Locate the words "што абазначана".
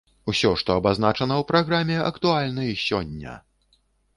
0.61-1.35